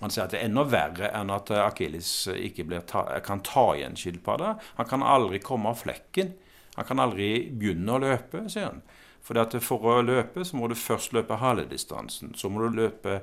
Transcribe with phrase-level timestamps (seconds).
[0.00, 3.98] Han sier at det er enda verre enn at Akilles ikke ta, kan ta igjen
[4.00, 4.54] skilpadda.
[4.78, 6.32] Han kan aldri komme av flekken.
[6.76, 8.82] Han kan aldri begynne å løpe, sier han.
[9.20, 12.32] For for å løpe så må du først løpe halve distansen.
[12.34, 13.20] Så må du løpe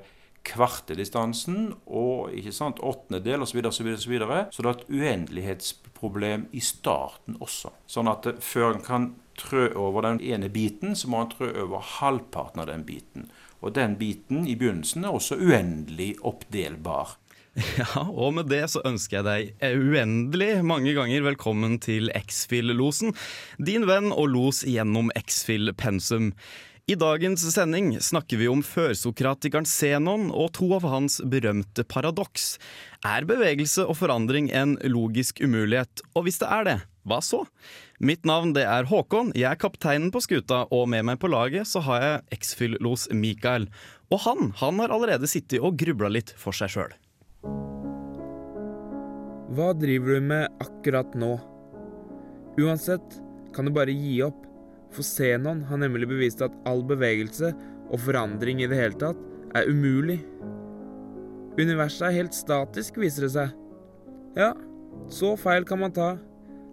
[0.48, 3.57] kvartedistansen og ikke sant, åttendedel osv.
[3.71, 7.73] Så, videre, så, videre, så det er et uendelighetsproblem i starten også.
[7.89, 11.83] Sånn at før en kan trø over den ene biten, så må han trø over
[11.97, 13.28] halvparten av den biten.
[13.62, 17.17] Og den biten i begynnelsen er også uendelig oppdelbar.
[17.80, 19.26] Ja, og med det så ønsker jeg
[19.58, 23.16] deg uendelig mange ganger velkommen til X-Fill-losen.
[23.58, 26.35] Din venn og los gjennom X-Fill-pensum.
[26.88, 32.54] I dagens sending snakker vi om førsokratikeren Zenon og to av hans berømte paradoks.
[33.04, 36.05] Er bevegelse og forandring en logisk umulighet?
[36.16, 36.77] Og hvis det er det,
[37.08, 37.44] hva så?
[38.04, 41.70] Mitt navn det er Håkon, jeg er kapteinen på skuta, og med meg på laget
[41.70, 43.70] så har jeg X-Fyll-los Mikael.
[44.12, 46.96] Og han, han har allerede sittet og grubla litt for seg sjøl.
[49.58, 51.38] Hva driver du med akkurat nå?
[52.60, 53.21] Uansett
[53.55, 54.44] kan du bare gi opp.
[54.94, 57.52] For Zenon har nemlig bevist at all bevegelse
[57.88, 59.20] og forandring i det hele tatt
[59.58, 60.20] er umulig.
[61.58, 63.54] Universet er helt statisk, viser det seg.
[64.38, 64.52] Ja,
[65.09, 66.16] så feil kan man ta.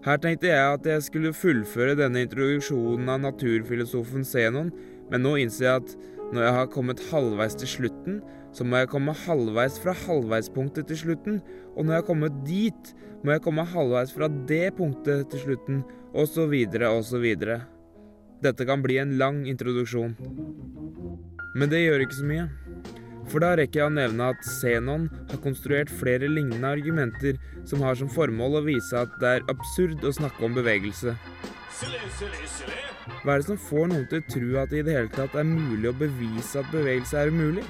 [0.04, 4.68] Her tenkte jeg at jeg skulle fullføre denne introduksjonen av naturfilosofen Zenon,
[5.08, 5.94] men nå innser jeg at
[6.34, 8.18] når jeg har kommet halvveis til slutten,
[8.52, 11.40] så må jeg komme halvveis fra halvveispunktet til slutten,
[11.72, 12.92] og når jeg har kommet dit,
[13.24, 15.80] må jeg komme halvveis fra det punktet til slutten,
[16.12, 17.62] og så videre og så videre.
[18.44, 20.18] Dette kan bli en lang introduksjon.
[21.56, 22.46] Men det gjør ikke så mye.
[23.30, 27.96] For da rekker jeg å nevne at Zenon har konstruert flere lignende argumenter som har
[27.98, 31.16] som formål å vise at det er absurd å snakke om bevegelse.
[33.24, 35.34] Hva er det som får noen til å tro at det i det hele tatt
[35.38, 37.64] er mulig å bevise at bevegelse er umulig?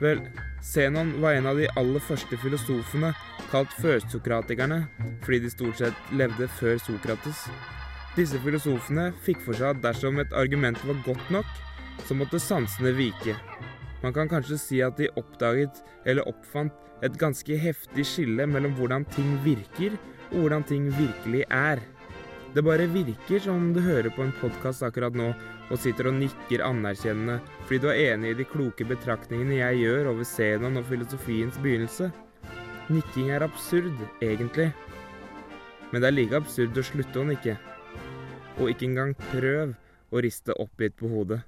[0.00, 0.20] Vel,
[0.64, 3.12] Zenon var en av de aller første filosofene
[3.52, 4.82] kalt førsokratikerne,
[5.22, 7.46] fordi de stort sett levde før Sokrates.
[8.16, 11.48] Disse filosofene fikk for seg at dersom et argument var godt nok,
[12.08, 13.36] så måtte sansene vike.
[14.02, 16.72] Man kan kanskje si at de oppdaget eller oppfant
[17.04, 19.96] et ganske heftig skille mellom hvordan ting virker,
[20.32, 21.82] og hvordan ting virkelig er.
[22.56, 25.32] Det bare virker som om du hører på en podkast akkurat nå
[25.66, 30.12] og sitter og nikker anerkjennende fordi du er enig i de kloke betraktningene jeg gjør
[30.14, 32.08] over scenen og filosofiens begynnelse.
[32.88, 33.92] Nikking er absurd,
[34.22, 34.70] egentlig.
[35.90, 37.58] Men det er like absurd å slutte å nikke.
[38.56, 39.74] Og ikke engang prøv
[40.14, 41.42] å riste oppgitt på hodet.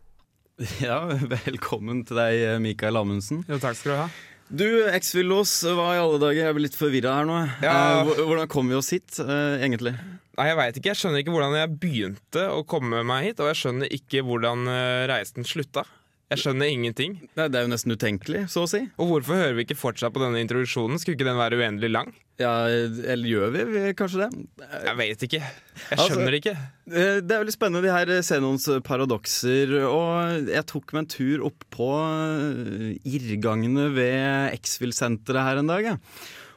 [0.82, 1.04] Ja,
[1.46, 3.44] velkommen til deg, Mikael Amundsen.
[3.48, 4.06] Jo, takk skal du ha.
[4.48, 4.64] Du,
[4.96, 6.46] X-Fillos, hva i alle dager?
[6.48, 7.36] Jeg blir litt forvirra her nå.
[7.62, 7.74] Ja.
[8.00, 9.92] Eh, hvordan kom vi oss hit, egentlig?
[10.38, 10.91] Nei, Jeg veit ikke.
[10.92, 13.42] Jeg skjønner ikke hvordan jeg begynte å komme meg hit.
[13.44, 14.66] Og jeg skjønner ikke hvordan
[15.10, 15.84] reisen slutta.
[16.28, 17.14] Jeg skjønner ingenting.
[17.32, 18.82] Det, det er jo nesten utenkelig, så å si.
[19.00, 21.00] Og hvorfor hører vi ikke fortsatt på denne introduksjonen?
[21.00, 22.10] Skulle ikke den være uendelig lang?
[22.38, 24.42] Ja, Eller gjør vi kanskje det?
[24.84, 25.40] Jeg vet ikke.
[25.40, 26.52] Jeg altså, skjønner altså, ikke.
[26.92, 29.72] Eh, det er veldig spennende, de her Zenons paradokser.
[29.88, 35.90] Og jeg tok meg en tur opp på eh, irrgangene ved X-Fill-senteret her en dag.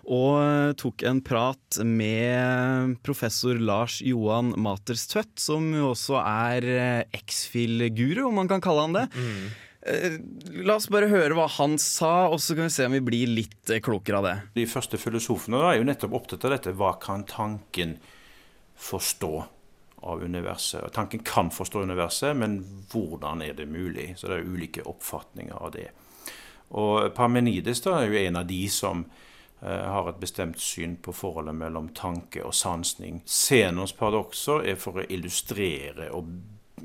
[0.10, 6.70] Og eh, tok en prat med professor Lars Johan Materstvedt, som jo også er
[7.22, 9.10] X-Fill-guru, om man kan kalle han det.
[9.14, 9.52] Mm.
[9.82, 10.12] Eh,
[10.62, 13.32] la oss bare høre hva han sa, og så kan vi se om vi blir
[13.32, 14.36] litt eh, klokere av det.
[14.60, 16.76] De første filosofene er jo nettopp opptatt av dette.
[16.78, 17.96] Hva kan tanken
[18.78, 19.32] forstå
[20.12, 20.86] av universet?
[20.94, 22.60] Tanken kan forstå universet, men
[22.94, 24.12] hvordan er det mulig?
[24.20, 25.90] Så det er ulike oppfatninger av det.
[26.78, 29.28] Og Parmenides da, er jo en av de som eh,
[29.62, 33.22] har et bestemt syn på forholdet mellom tanke og sansning.
[33.30, 36.32] Senons paradokser er for å illustrere og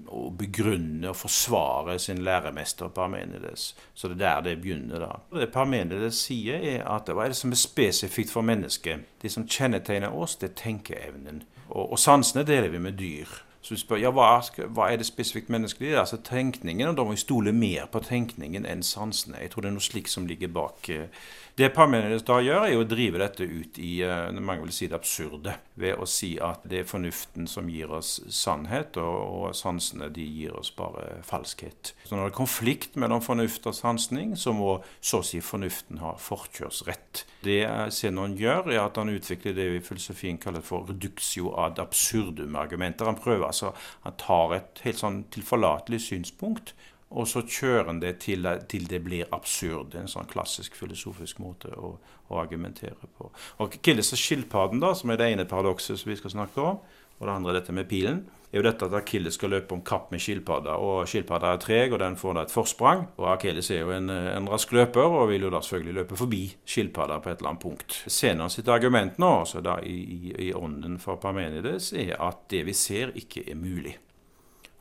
[0.07, 3.77] og begrunne og forsvare sin læremester Parmenides.
[3.95, 4.99] Så det er der det begynner.
[4.99, 5.41] da.
[5.41, 9.01] Det Parmenides sier, er at hva er det som er spesifikt for mennesket?
[9.23, 11.43] Det som kjennetegner oss, det er tenkeevnen.
[11.69, 13.27] Og, og sansene deler vi med dyr.
[13.63, 15.99] Så vi spør ja, hva, hva er det spesifikt menneskelige?
[15.99, 19.41] Altså tenkningen, og da må vi stole mer på tenkningen enn sansene.
[19.43, 20.87] Jeg tror det er noe slikt som ligger bak.
[20.87, 21.09] Uh,
[21.57, 24.99] det Parmenides da gjør, er å drive dette ut i uh, mange vil si det
[24.99, 25.55] absurde.
[25.81, 30.27] Ved å si at det er fornuften som gir oss sannhet, og, og sansene de
[30.27, 31.95] gir oss bare falskhet.
[32.05, 36.03] Så når det er konflikt mellom fornuft og sansning, så må så å si fornuften
[36.03, 37.25] ha forkjørsrett.
[37.47, 37.63] Det
[37.95, 43.09] Zenon gjør, er at han utvikler det vi filosofien kaller for reduxio ad absurdum-argumenter.
[43.09, 43.73] Han prøver altså,
[44.05, 46.77] han tar et helt sånn tilforlatelig synspunkt
[47.11, 49.95] og så kjører en det til, til, det blir absurd.
[49.95, 51.95] En sånn klassisk filosofisk måte å,
[52.29, 53.31] å argumentere på.
[53.63, 56.81] Og Killes og skilpadden, da, som er det ene paradokset som vi skal snakke om,
[57.17, 59.83] og det andre er dette med pilen, er jo dette at Akilles skal løpe om
[59.87, 60.77] kapp med skilpadda.
[60.83, 63.07] Og skilpadda er treg, og den får da et forsprang.
[63.17, 66.43] Og Akilles er jo en, en, rask løper, og vil jo da selvfølgelig løpe forbi
[66.69, 68.01] skilpadda på et eller annet punkt.
[68.13, 72.67] Senere sitt argument nå, altså da i, i, i ånden for Parmenides, er at det
[72.69, 73.97] vi ser, ikke er mulig.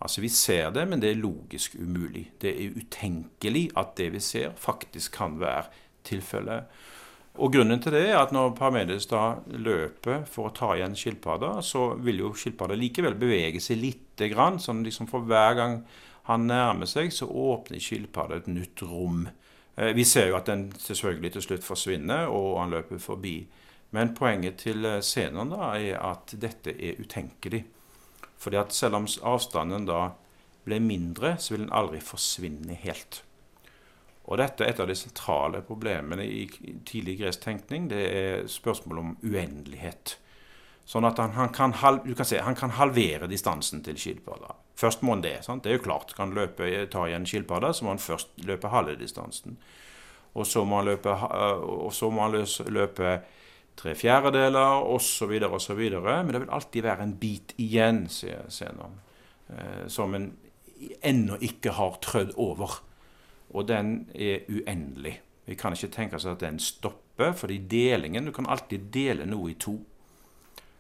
[0.06, 2.28] Altså Vi ser det, men det er logisk umulig.
[2.42, 5.66] Det er utenkelig at det vi ser, faktisk kan være
[6.06, 6.70] tilfellet.
[7.36, 11.58] Og Grunnen til det er at når Parmedes da løper for å ta igjen skilpadda,
[11.66, 14.62] så vil jo skilpadda likevel bevege seg lite grann.
[14.62, 15.82] sånn liksom For hver gang
[16.30, 19.28] han nærmer seg, så åpner skilpadda et nytt rom.
[19.76, 23.38] Eh, vi ser jo at den selvfølgelig til slutt forsvinner, og han løper forbi.
[23.92, 27.66] Men poenget til eh, scenen da er at dette er utenkelig.
[28.38, 30.10] Fordi at selv om avstanden da
[30.66, 33.22] ble mindre, så vil den aldri forsvinne helt.
[34.26, 36.46] Og dette er et av de sentrale problemene i
[36.88, 37.90] tidlig gresk tenkning.
[37.92, 40.16] Det er spørsmålet om uendelighet.
[40.86, 44.54] Sånn at han, han, kan, kan se, han, kan, halvere distansen til skilpadda.
[44.78, 45.40] Først må han det.
[45.46, 45.64] Sant?
[45.64, 46.14] Det er jo klart.
[46.18, 49.58] Kan han løpe, ta igjen skilpadda, så må han først løpe halve distansen.
[50.36, 52.38] Og så må han løpe, og så må han
[52.74, 53.20] løpe
[53.76, 55.82] tre fjerdedeler, osv., osv.
[56.02, 59.00] Men det vil alltid være en bit igjen, sier Zenon,
[59.50, 60.32] eh, som en
[61.04, 62.80] ennå ikke har trødd over.
[63.56, 65.20] Og den er uendelig.
[65.46, 69.52] Vi kan ikke tenke oss at den stopper, fordi delingen Du kan alltid dele noe
[69.52, 69.78] i to.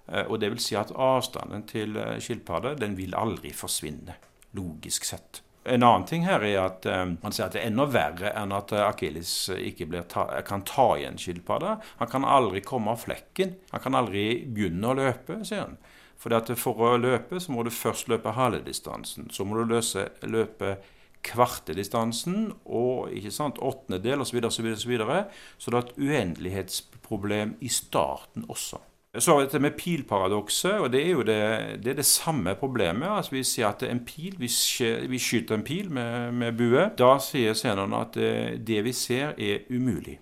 [0.07, 4.18] Eh, og det vil si at avstanden til skilpadde den vil aldri forsvinne,
[4.53, 5.44] logisk sett.
[5.66, 8.54] En annen ting her er at um, man sier at det er enda verre enn
[8.54, 11.80] at Akilles ikke ta, kan ta igjen skilpadda.
[12.02, 13.56] Han kan aldri komme av flekken.
[13.72, 15.80] Han kan aldri begynne å løpe, sier han.
[16.22, 19.28] For for å løpe så må du først løpe halve distansen.
[19.32, 20.78] Så må du løse, løpe
[21.26, 24.38] kvartedistansen og ikke sant, åttendedel osv.
[24.50, 25.22] Så, videre, så, videre,
[25.58, 28.82] så det er et uendelighetsproblem i starten også.
[29.20, 31.40] Så har vi dette med pilparadokset, og det er jo det,
[31.84, 33.08] det, er det samme problemet.
[33.08, 36.90] Altså Vi sier at en pil, vi, skyter en pil med, med bue.
[36.98, 40.20] Da sier senerne at det, det vi ser, er umulig.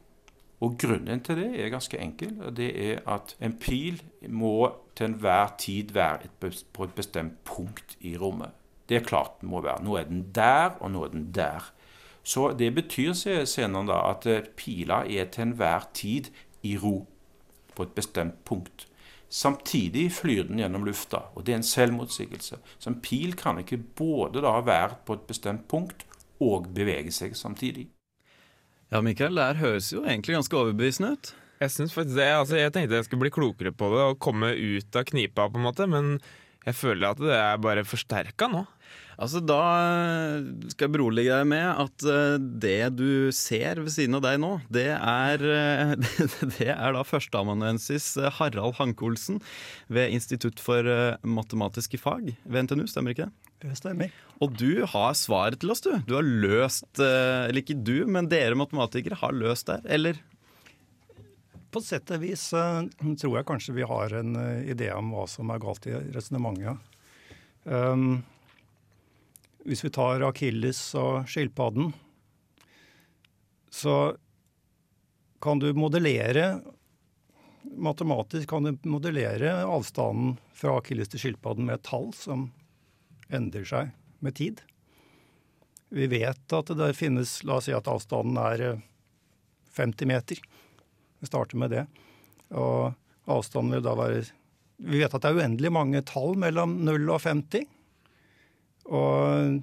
[0.63, 2.35] Og grunnen til det er ganske enkel.
[2.45, 7.43] og Det er at en pil må til enhver tid være et, på et bestemt
[7.43, 8.53] punkt i rommet.
[8.89, 9.83] Det er klart den må være.
[9.83, 11.71] Nå er den der, og nå er den der.
[12.23, 13.13] Så det betyr
[13.45, 16.29] senere da, at eh, pila er til enhver tid
[16.63, 17.07] i ro
[17.75, 18.87] på et bestemt punkt.
[19.33, 22.59] Samtidig flyr den gjennom lufta, og det er en selvmotsigelse.
[22.77, 26.05] Så en pil kan ikke både da være på et bestemt punkt
[26.43, 27.87] og bevege seg samtidig.
[28.93, 31.33] Ja, Mikael, det her høres jo egentlig ganske overbevisende ut.
[31.63, 32.29] Jeg synes faktisk det.
[32.29, 35.57] Altså, jeg tenkte jeg skulle bli klokere på det og komme ut av knipa, på
[35.57, 36.19] en måte, men
[36.63, 38.63] jeg føler at det er bare forsterka nå.
[39.21, 39.59] Altså Da
[40.71, 44.55] skal jeg berolige deg med at eh, det du ser ved siden av deg nå,
[44.73, 45.93] det er, eh,
[46.57, 49.41] det er da førsteamanuensis eh, Harald Hanke-Olsen
[49.93, 50.87] ved Institutt for
[51.21, 53.51] matematiske fag ved NTNU, stemmer ikke det?
[53.63, 54.11] Det stemmer.
[54.43, 55.93] Og du har svaret til oss, du.
[56.03, 60.19] Du har løst Eller ikke du, men dere matematikere har løst det, eller?
[61.73, 65.61] På sett og vis tror jeg kanskje vi har en idé om hva som er
[65.63, 66.77] galt i resonnementet.
[67.63, 68.21] Um,
[69.65, 71.93] hvis vi tar akilles og skilpadden,
[73.73, 74.15] så
[75.41, 76.61] kan du modellere
[77.63, 82.49] Matematisk kan du modellere avstanden fra akilles til skilpadden med et tall som
[83.31, 84.59] endrer seg med tid.
[85.87, 88.65] Vi vet at det finnes La oss si at avstanden er
[89.79, 90.43] 50 meter.
[91.23, 91.85] Vi starter med det.
[92.51, 92.91] Og
[93.31, 94.25] avstanden vil da være
[94.83, 97.69] Vi vet at det er uendelig mange tall mellom 0 og 50.
[98.91, 99.61] Og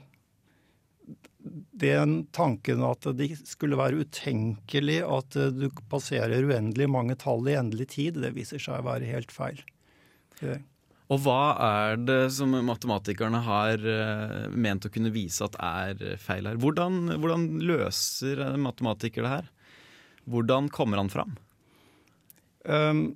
[1.80, 7.90] den tanken at det skulle være utenkelig at du passerer uendelig mange tall i endelig
[7.96, 9.60] tid, det viser seg å være helt feil.
[11.10, 16.48] Og hva er det som matematikerne har eh, ment å kunne vise at er feil
[16.48, 16.60] her?
[16.62, 19.54] Hvordan, hvordan løser matematikere det her?
[20.30, 21.34] Hvordan kommer han fram?
[22.64, 23.14] Um,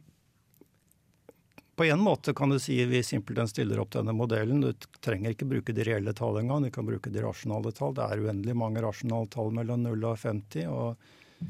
[1.76, 4.60] på en måte kan du si vi simpelthen stiller opp denne modellen.
[4.60, 4.72] Du
[5.02, 7.96] trenger ikke bruke de reelle tall engang, du kan bruke de rasjonale tall.
[7.96, 10.68] Det er uendelig mange rasjonale tall mellom 0 og 50.
[10.70, 11.48] Og,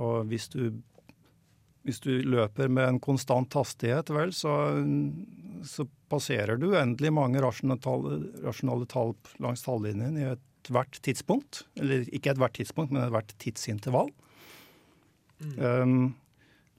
[0.00, 0.70] og hvis, du,
[1.84, 4.56] hvis, du, løper med en konstant hastighet, vel, så,
[5.68, 9.12] så passerer du uendelig mange rasjonale tall, rasjonale tall
[9.44, 11.66] langs tallinjen i ethvert tidspunkt.
[11.76, 14.08] Eller ikke ethvert tidspunkt, men ethvert tidsintervall.
[15.36, 15.58] Mm.
[15.60, 16.14] Um,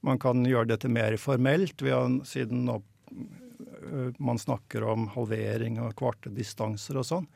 [0.06, 2.68] man kan gjøre dette mer formelt, ved, siden
[4.18, 7.30] man snakker om halvering og kvarte distanser og sånn.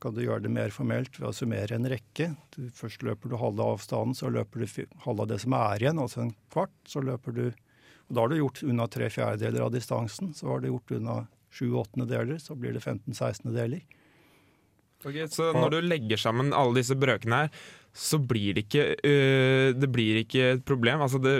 [0.00, 2.30] Kan du gjøre det mer formelt ved å summere en rekke.
[2.76, 6.22] Først løper du halve avstanden, så løper du halve av det som er igjen, altså
[6.24, 6.72] en kvart.
[6.88, 7.44] Så løper du
[8.10, 10.32] og Da har du gjort unna tre fjerdedeler av distansen.
[10.34, 13.84] Så har du gjort unna sju åttendedeler, så blir det 15 16-deler.
[15.04, 17.60] Ok, så når du legger sammen alle disse brøkene her,
[17.96, 21.02] så blir det ikke, øh, det blir ikke et problem.
[21.02, 21.34] Altså det,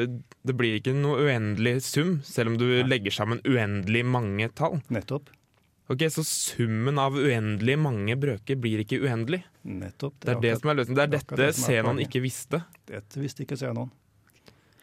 [0.46, 4.80] det blir ikke noe uendelig sum, selv om du legger sammen uendelig mange tall.
[4.90, 5.30] Nettopp.
[5.90, 9.42] Ok, Så summen av uendelig mange brøker blir ikke uendelig?
[9.66, 10.20] Nettopp.
[10.22, 10.98] Det er det som er løsningen.
[11.00, 12.62] Det er det dette det Zenon ikke visste.
[12.86, 13.90] Dette visste ikke Zenon.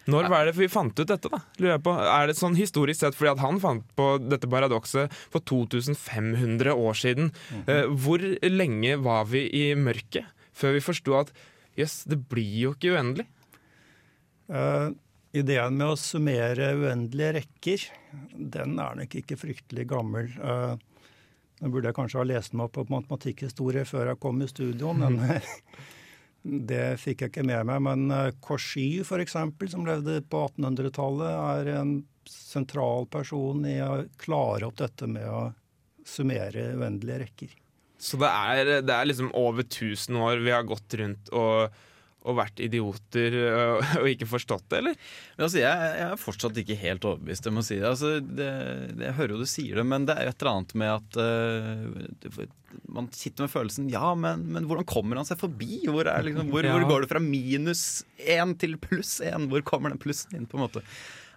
[0.07, 1.27] Når var det vi fant ut dette?
[1.31, 1.39] da?
[1.59, 1.93] Lurer jeg på.
[1.99, 6.95] Er det sånn historisk sett fordi at han fant på dette paradokset for 2500 år
[6.95, 7.31] siden?
[7.67, 11.31] Eh, hvor lenge var vi i mørket før vi forsto at
[11.77, 13.27] jøss, det blir jo ikke uendelig?
[14.47, 14.93] Uh,
[15.35, 17.85] ideen med å summere uendelige rekker,
[18.33, 20.31] den er nok ikke fryktelig gammel.
[20.39, 20.75] Uh,
[21.61, 24.93] nå burde jeg kanskje ha lest meg opp på matematikkhistorie før jeg kom i studio,
[24.97, 25.19] men
[26.71, 27.81] det fikk jeg ikke med meg.
[27.87, 31.95] Men Korsy, Cauchy f.eks., som levde på 1800-tallet, er en
[32.29, 35.47] sentral person i å klare opp dette med å
[36.07, 37.55] summere uendelige rekker.
[37.97, 41.73] Så det er, det er liksom over 1000 år vi har gått rundt og,
[42.27, 44.99] og vært idioter og, og ikke forstått det, eller?
[45.37, 47.49] Men altså, jeg, jeg er fortsatt ikke helt overbevist.
[47.49, 47.87] Jeg må si det.
[47.89, 48.51] Altså, det,
[48.93, 49.07] det.
[49.09, 52.41] Jeg hører jo du sier det, men det er et eller annet med at uh,
[52.93, 55.79] man sitter med følelsen Ja, men, men hvordan kommer han seg forbi?
[55.87, 56.75] Hvor, er liksom, hvor, Ja.
[56.77, 57.85] hvor går det fra minus
[58.21, 59.49] én til pluss én?
[59.49, 60.45] Hvor kommer den plussen inn?
[60.49, 60.85] på en måte?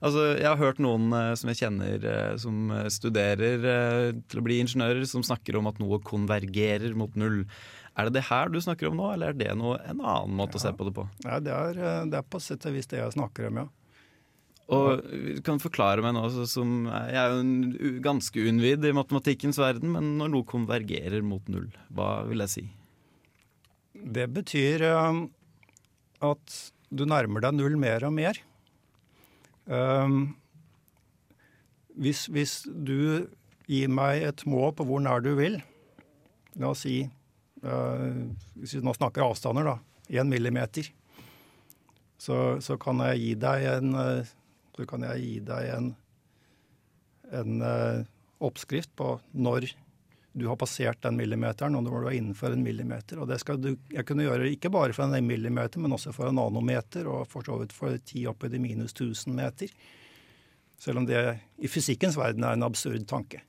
[0.00, 4.40] Altså, Jeg har hørt noen eh, som jeg kjenner eh, som eh, studerer eh, til
[4.40, 7.42] å bli ingeniører, som snakker om at noe konvergerer mot null.
[7.98, 10.56] Er det det her du snakker om nå, eller er det noe, en annen måte
[10.56, 11.04] å se på det på?
[11.26, 13.68] Ja, det, er, det er på sett og vis det jeg snakker om, ja.
[14.70, 15.02] Og
[15.42, 17.54] kan forklare meg nå, som Jeg er jo en,
[18.04, 22.64] ganske unnvidd i matematikkens verden, men når noe konvergerer mot null, hva vil jeg si?
[24.00, 28.38] Det betyr at du nærmer deg null mer og mer.
[29.66, 30.36] Um,
[32.00, 33.26] hvis, hvis du
[33.70, 35.60] gir meg et mål på hvor nær du vil,
[36.58, 38.14] la oss si uh,
[38.58, 39.76] Hvis vi nå snakker avstander, da.
[40.10, 40.88] Én millimeter.
[42.20, 44.32] Så, så kan jeg gi deg en uh,
[44.80, 45.92] gi deg en,
[47.36, 48.00] en uh,
[48.40, 49.70] oppskrift på når
[50.32, 53.18] du har passert den millimeteren, og du er innenfor en millimeter.
[53.20, 56.30] Og det skal du jeg kunne gjøre ikke bare for en millimeter, men også for
[56.30, 59.72] en nanometer, og for så vidt for ti opp i de minus 1000 meter.
[60.80, 61.22] Selv om det
[61.60, 63.42] i fysikkens verden er en absurd tanke.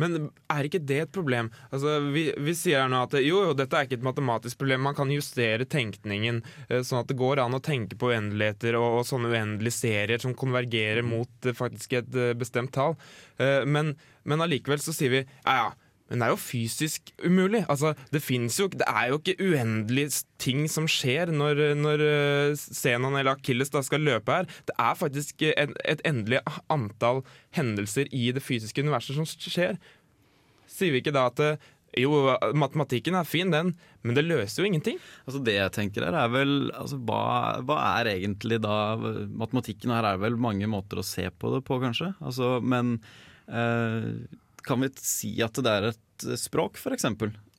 [0.00, 1.50] Men er ikke det et problem?
[1.70, 4.82] Altså, vi, vi sier her nå at jo, jo, dette er ikke et matematisk problem.
[4.88, 9.00] Man kan justere tenkningen eh, sånn at det går an å tenke på uendeligheter og,
[9.00, 12.98] og sånne uendelige serier som konvergerer mot eh, faktisk et eh, bestemt tall.
[13.38, 15.64] Men, men allikevel så sier vi ja, ja.
[16.10, 17.62] Men det er jo fysisk umulig.
[17.72, 23.16] Altså, det, jo, det er jo ikke uendelige ting som skjer når, når eh, Zenon
[23.16, 24.48] eller Achilles da skal løpe her.
[24.68, 27.22] Det er faktisk et, et endelig antall
[27.56, 29.80] hendelser i det fysiske universet som skjer.
[30.68, 31.72] Sier vi ikke da at eh,
[32.04, 32.12] jo,
[32.58, 33.72] matematikken er fin, den,
[34.04, 35.00] men det løser jo ingenting?
[35.24, 37.24] Altså Det jeg tenker her er vel altså, hva,
[37.64, 39.94] hva er egentlig da matematikken?
[39.94, 42.12] Her er vel mange måter å se på det på, kanskje.
[42.20, 42.98] Altså, men
[43.48, 44.10] eh,
[44.66, 47.06] kan vi si at det er et språk, f.eks.?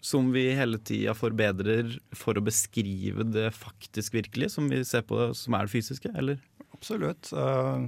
[0.05, 5.17] Som vi hele tida forbedrer for å beskrive det faktisk virkelige, som vi ser på
[5.17, 6.11] det, som er det fysiske?
[6.13, 6.41] Eller?
[6.77, 7.31] Absolutt.
[7.33, 7.85] Eh,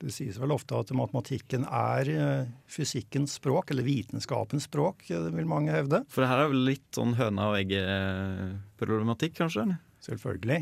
[0.00, 5.44] Det sies vel ofte at matematikken er eh, fysikkens språk, eller vitenskapens språk, eh, vil
[5.50, 6.00] mange hevde.
[6.08, 9.66] For det her er vel litt sånn høna og egget-problematikk, kanskje?
[9.66, 9.80] Eller?
[10.00, 10.60] Selvfølgelig.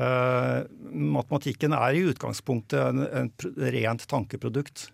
[0.00, 0.64] uh,
[1.18, 3.28] matematikken er i utgangspunktet en, en
[3.76, 4.86] rent tankeprodukt.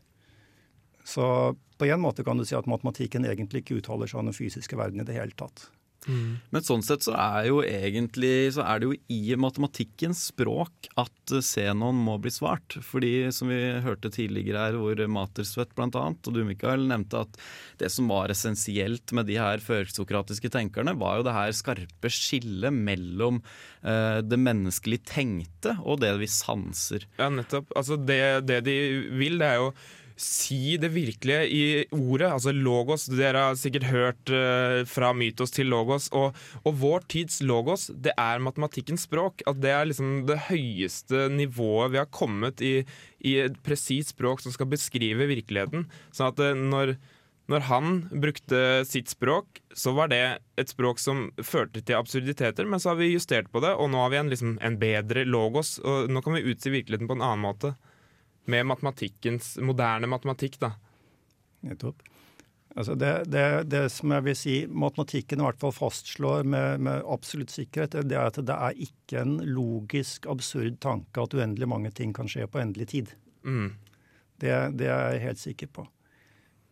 [1.04, 4.37] Så på en måte kan du si at matematikken egentlig ikke uttaler seg om den
[4.37, 5.68] fysiske verden i det hele tatt.
[6.06, 11.35] Men sånn sett så er, jo egentlig, så er det jo i matematikkens språk at
[11.47, 12.76] Zenon må bli svart.
[12.82, 16.04] Fordi som vi hørte tidligere her, hvor Matersvedt bl.a.
[16.11, 17.38] og du Mikael nevnte at
[17.80, 22.75] det som var essensielt med de her førsokratiske tenkerne, var jo det her skarpe skillet
[22.75, 23.40] mellom
[23.87, 27.06] eh, det menneskelig tenkte og det vi sanser.
[27.21, 27.71] Ja, nettopp.
[27.78, 28.78] Altså det, det de
[29.14, 29.75] vil, det er jo
[30.21, 31.62] si det virkelige i
[31.95, 33.07] ordet, altså logos.
[33.12, 36.09] Dere har sikkert hørt uh, fra mytos til logos.
[36.16, 39.45] Og, og vår tids logos, det er matematikkens språk.
[39.49, 42.75] At det er liksom det høyeste nivået vi har kommet i,
[43.25, 45.88] i et presist språk som skal beskrive virkeligheten.
[46.12, 46.97] Sånn at uh, når
[47.50, 47.88] når han
[48.23, 50.23] brukte sitt språk, så var det
[50.61, 53.99] et språk som førte til absurditeter, men så har vi justert på det, og nå
[54.04, 55.75] har vi en, liksom, en bedre logos.
[55.83, 57.75] Og nå kan vi utsi virkeligheten på en annen måte.
[58.50, 60.72] Med matematikkens moderne matematikk, da.
[61.62, 62.02] Nettopp.
[62.72, 67.04] Altså det, det, det som jeg vil si matematikken i hvert fall fastslår med, med
[67.04, 71.92] absolutt sikkerhet, det er at det er ikke en logisk, absurd tanke at uendelig mange
[71.92, 73.12] ting kan skje på endelig tid.
[73.44, 73.75] Mm.
[74.40, 75.87] Det, det er jeg helt sikker på.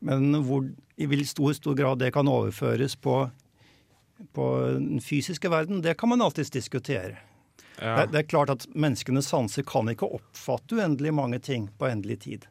[0.00, 0.64] Men hvor,
[0.96, 3.26] i hvor stor, stor grad det kan overføres på,
[4.32, 4.46] på
[4.78, 7.20] den fysiske verden, det kan man alltids diskutere.
[7.80, 7.96] Ja.
[8.00, 12.20] Det, det er klart at menneskenes sanser kan ikke oppfatte uendelig mange ting på endelig
[12.26, 12.46] tid.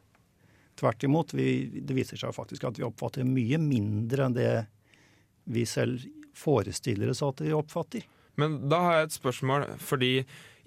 [0.80, 1.34] Tvert imot.
[1.36, 4.54] Vi, det viser seg faktisk at vi oppfatter mye mindre enn det
[5.50, 6.02] vi selv
[6.36, 8.06] forestiller oss at vi oppfatter.
[8.40, 10.12] Men da har jeg et spørsmål, fordi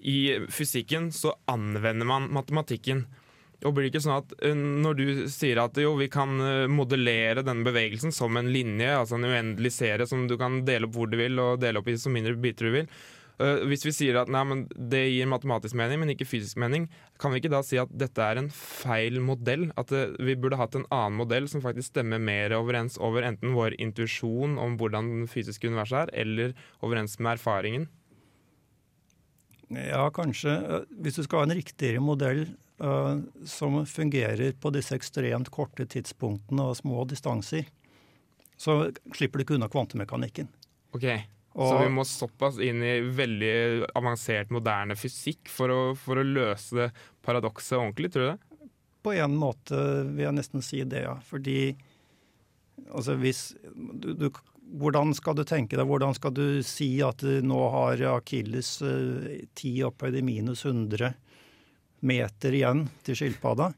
[0.04, 0.18] i
[0.52, 3.06] fysikken så anvender man matematikken.
[3.64, 6.66] Og blir det ikke sånn at eh, Når du sier at jo, vi kan eh,
[6.68, 10.98] modellere denne bevegelsen som en linje, altså en uendelig serie som du kan dele opp
[10.98, 12.90] hvor du vil, og dele opp i så mindre biter du vil.
[13.42, 16.88] Eh, Hvis vi sier at nei, men det gir matematisk mening, men ikke fysisk mening,
[17.20, 19.70] kan vi ikke da si at dette er en feil modell?
[19.80, 23.56] At eh, vi burde hatt en annen modell som faktisk stemmer mer overens over enten
[23.56, 27.88] vår intuisjon om hvordan det fysiske universet er, eller overens med erfaringen?
[29.68, 30.50] Ja, kanskje.
[30.50, 32.46] Eh, Hvis du skal ha en riktigere modell
[32.82, 37.68] uh, som fungerer på disse ekstremt korte tidspunktene og små distanser,
[38.56, 40.50] så slipper du ikke unna kvantemekanikken.
[41.54, 46.26] Ok, Så vi må såpass inn i veldig avansert, moderne fysikk for å, for å
[46.26, 46.88] løse
[47.22, 48.70] paradokset ordentlig, tror du det?
[49.04, 51.14] På en måte vil jeg nesten si det, ja.
[51.28, 51.76] Fordi
[52.90, 54.28] altså hvis du, du,
[54.74, 59.74] Hvordan skal du tenke deg, hvordan skal du si at du nå har Akilles ti
[59.76, 61.12] 10 opphøyd i minus 100
[62.08, 63.70] meter igjen til skilpadda?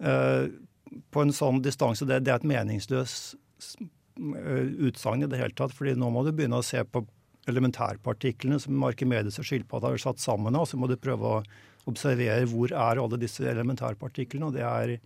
[0.00, 0.46] uh,
[1.12, 3.90] på en sånn distanse, det, det er et meningsløst eh,
[4.20, 5.74] utsagn i det hele tatt.
[5.76, 7.04] fordi nå må du begynne å se på
[7.48, 11.42] elementærpartiklene som Arkimedes og skilpadda har satt sammen, og så må du prøve å
[11.88, 14.50] observere hvor er alle disse elementærpartiklene.
[14.50, 14.98] og det er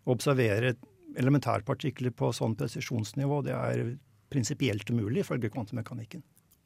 [0.00, 0.74] Å observere
[1.20, 3.98] elementærpartikler på sånn presisjonsnivå, det er
[4.32, 6.22] prinsipielt umulig ifølge kvantemekanikken.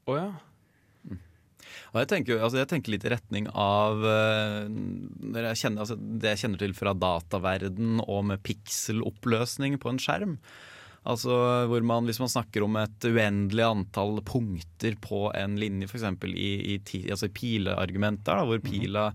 [0.07, 0.29] Oh, ja.
[1.95, 6.35] Og jeg tenker, altså jeg tenker litt i retning av eh, jeg kjenner, altså det
[6.35, 10.37] jeg kjenner til fra dataverden og med pikseloppløsning på en skjerm.
[11.05, 11.35] Altså
[11.69, 16.07] hvor man, Hvis man snakker om et uendelig antall punkter på en linje, f.eks.
[16.33, 19.11] i, i ti, altså pileargumenter, da, hvor pila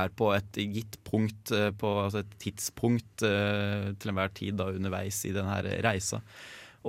[0.00, 4.68] er på et gitt punkt, eh, på altså et tidspunkt eh, til enhver tid da,
[4.76, 6.20] underveis i denne reisa.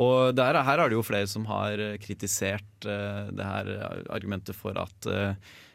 [0.01, 3.73] Og der, her er det jo flere som har kritisert eh, det her
[4.11, 5.11] argumentet for at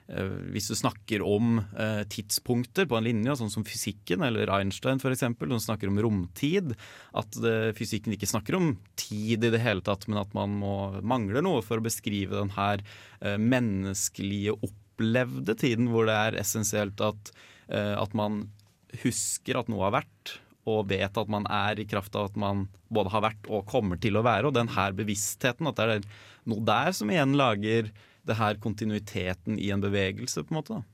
[0.06, 5.24] hvis du snakker om eh, tidspunkter på en linje, sånn som fysikken eller Einstein f.eks.,
[5.26, 6.76] som snakker om romtid,
[7.18, 10.76] at eh, fysikken ikke snakker om tid i det hele tatt, men at man må
[11.02, 12.84] mangler noe for å beskrive den her
[13.18, 17.34] eh, menneskelige opplevde tiden, hvor det er essensielt at,
[17.66, 18.44] eh, at man
[19.02, 22.66] husker at noe har vært, og vet at man er i kraft av at man
[22.94, 24.48] både har vært og kommer til å være.
[24.48, 26.08] Og den her bevisstheten, at det er
[26.50, 27.90] noe der som igjen lager
[28.26, 30.80] det her kontinuiteten i en bevegelse, på en måte.
[30.80, 30.84] da.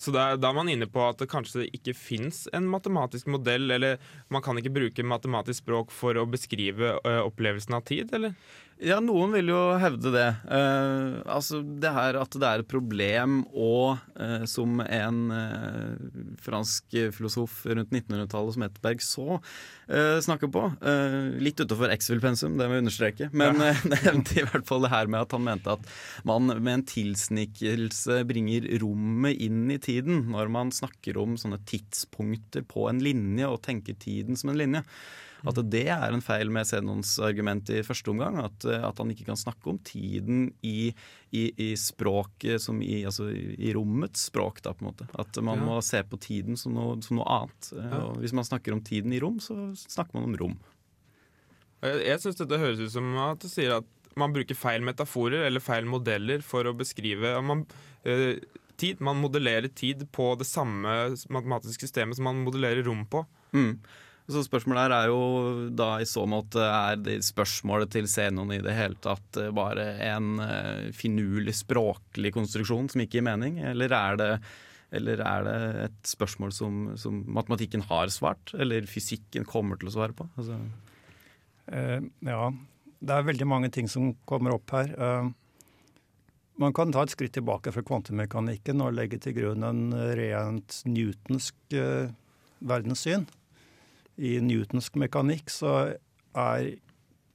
[0.00, 3.70] Så da, da er man inne på at det kanskje ikke fins en matematisk modell,
[3.70, 4.00] eller
[4.32, 8.34] man kan ikke bruke matematisk språk for å beskrive ø, opplevelsen av tid, eller?
[8.82, 10.26] Ja, noen vil jo hevde det.
[10.50, 16.08] Eh, altså det her at det er et problem og eh, som en eh,
[16.42, 20.66] fransk filosof rundt 1900-tallet som het Bergson eh, snakker på.
[20.82, 23.30] Eh, litt utenfor X-Vil-pensum, det må jeg understreke.
[23.36, 25.90] Men eh, nevnte i hvert fall det her med at han mente at
[26.26, 32.66] man med en tilsnikelse bringer rommet inn i tiden når man snakker om sånne tidspunkter
[32.66, 34.82] på en linje og tenker tiden som en linje.
[35.46, 38.38] At det er en feil med Zenons argument i første omgang.
[38.40, 40.94] At, eh, at han ikke kan snakke om tiden i,
[41.36, 45.08] i, i språket som i, altså i rommets språk, da, på en måte.
[45.20, 45.64] At man Ja.
[45.68, 47.72] må se på tiden som noe, som noe annet.
[47.76, 48.00] Eh, Ja.
[48.08, 50.56] Og hvis man snakker om tiden i rom, så snakker man om rom.
[51.84, 55.44] Jeg, jeg syns dette høres ut som at du sier at man bruker feil metaforer
[55.48, 57.66] eller feil modeller for å beskrive man,
[58.06, 58.38] eh,
[58.80, 59.00] tid.
[59.04, 63.24] Man modellerer tid på det samme matematiske systemet som man modellerer rom på.
[63.52, 63.80] Mm.
[64.30, 65.24] Så spørsmålet her er jo
[65.76, 69.90] da i så måte er det spørsmålet til Zenon i det hele tatt eh, bare
[70.06, 74.30] en eh, finurlig språklig konstruksjon som ikke gir mening, eller er det,
[74.96, 75.58] eller er det
[75.90, 80.30] et spørsmål som, som matematikken har svart, eller fysikken kommer til å svare på?
[80.40, 80.56] Altså,
[81.72, 82.42] Eh, ja,
[83.00, 84.92] det er veldig mange ting som kommer opp her.
[84.92, 85.30] Eh,
[86.60, 91.56] man kan ta et skritt tilbake fra kvantemekanikken og legge til grunn en rent newtonsk
[91.74, 92.12] eh,
[92.64, 93.26] verdenssyn.
[94.16, 95.74] I newtonsk mekanikk så
[96.34, 96.74] er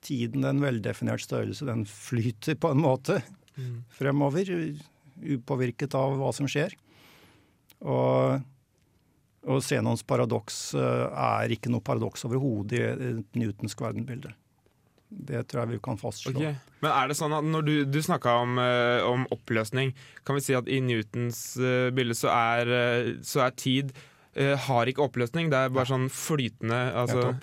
[0.06, 1.68] tiden en veldefinert størrelse.
[1.68, 3.20] Den flyter på en måte
[3.98, 4.52] fremover,
[5.20, 6.76] upåvirket av hva som skjer.
[7.80, 8.44] Og,
[9.48, 14.32] og Zenons paradoks eh, er ikke noe paradoks overhodet i et newtonsk verdenbilde.
[15.10, 16.36] Det tror jeg vi kan fastslå.
[16.38, 16.58] Okay.
[16.84, 19.92] Men er det sånn at når du, du snakka om, eh, om oppløsning,
[20.28, 22.74] kan vi si at i Newtons eh, bilde så er,
[23.26, 23.96] så er tid
[24.40, 27.34] eh, har ikke oppløsning, det er bare sånn flytende altså,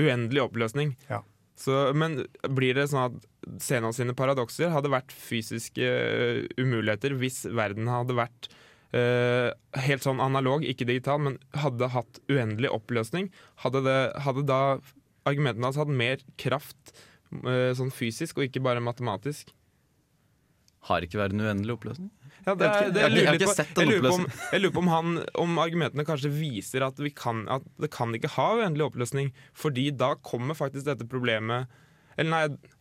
[0.00, 0.94] uendelig oppløsning.
[1.10, 1.22] Ja.
[1.56, 2.20] Så, men
[2.52, 8.16] blir det sånn at Zenon sine paradokser hadde vært fysiske uh, umuligheter hvis verden hadde
[8.18, 8.50] vært
[8.92, 9.54] uh,
[9.86, 13.30] helt sånn analog, ikke digital, men hadde hatt uendelig oppløsning?
[13.64, 14.60] Hadde, det, hadde da
[15.26, 16.92] argumentene hans hatt mer kraft
[17.40, 19.54] uh, sånn fysisk, og ikke bare matematisk?
[20.90, 22.12] Har ikke verden uendelig oppløsning?
[22.46, 24.62] Ja, det er, det Jeg jeg har ikke sett den Jeg lurer på om, jeg
[24.62, 28.30] lurer på om, han, om argumentene kanskje viser at, vi kan, at det kan ikke
[28.36, 31.66] ha uendelig oppløsning, fordi da kommer faktisk dette problemet
[32.14, 32.74] Eller nei,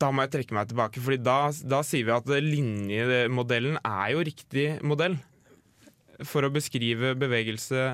[0.00, 1.38] da må jeg trekke meg tilbake, Fordi da,
[1.74, 5.18] da sier vi at linjemodellen er jo riktig modell
[6.26, 7.84] for å beskrive bevegelse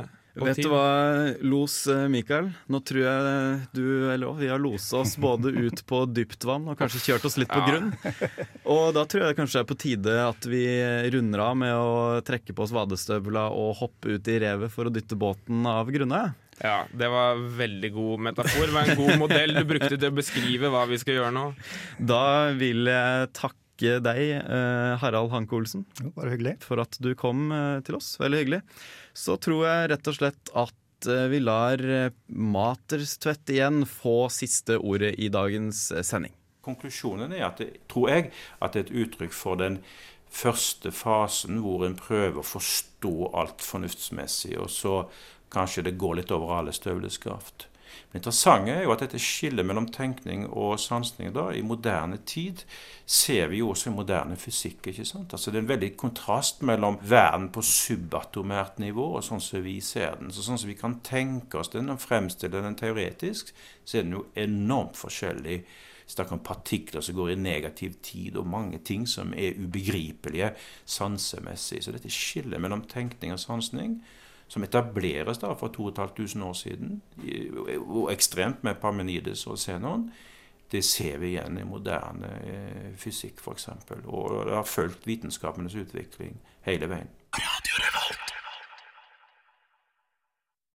[0.45, 0.67] Vet tid.
[0.67, 2.51] du hva, Los eh, Mikael?
[2.69, 6.77] Nå tror jeg du eller vi har losa oss både ut på dypt vann og
[6.77, 7.93] kanskje kjørt oss litt på grunn.
[8.69, 10.65] Og da tror jeg det kanskje er på tide at vi
[11.15, 14.93] runder av med å trekke på oss vadestøvla og hoppe ut i revet for å
[14.93, 16.35] dytte båten av grunne.
[16.61, 18.67] Ja, Det var veldig god metafor.
[18.69, 21.47] Det var en god modell du brukte til å beskrive hva vi skal gjøre nå.
[22.01, 22.23] Da
[22.57, 25.83] vil jeg takke deg, eh, Harald Hanke Olsen,
[26.17, 26.55] Bare hyggelig.
[26.65, 28.15] for at du kom eh, til oss.
[28.23, 28.63] Veldig hyggelig.
[29.17, 34.77] Så tror jeg rett og slett at eh, vi lar eh, Materstvedt igjen få siste
[34.77, 36.35] ordet i dagens eh, sending.
[36.67, 38.29] Konklusjonen er at det, tror jeg
[38.61, 39.81] at det er et uttrykk for den
[40.37, 44.97] første fasen hvor en prøver å forstå alt fornuftsmessig, og så
[45.55, 47.17] kanskje det går litt over alle støvlers
[47.97, 48.13] kraft.
[48.13, 52.65] Men interessant er jo at dette skillet mellom tenkning og sansning da, i moderne tid
[53.07, 54.87] ser vi jo også i moderne fysikk.
[54.87, 55.33] ikke sant?
[55.33, 59.81] Altså Det er en veldig kontrast mellom verden på subatomært nivå og sånn som vi
[59.81, 60.31] ser den.
[60.31, 63.53] Så Sånn som vi kan tenke oss den og fremstille den teoretisk,
[63.85, 65.65] så er den jo enormt forskjellig
[66.07, 70.53] snakk om partikler som går i negativ tid, og mange ting som er ubegripelige
[70.85, 71.83] sansemessig.
[71.83, 74.05] Så dette skillet mellom tenkning og sansning,
[74.49, 77.03] som etableres da for 2500 år siden,
[77.83, 80.11] og ekstremt med Parmenides og Zenon,
[80.73, 83.69] det ser vi igjen i moderne eh, fysikk f.eks.
[84.05, 87.13] Og det har fulgt vitenskapenes utvikling hele veien.
[87.37, 88.46] Radio.